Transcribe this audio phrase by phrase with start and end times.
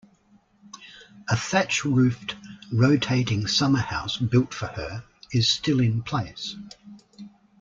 [1.29, 2.35] A thatch-roofed
[2.73, 6.55] rotating summer house built for her is still in place.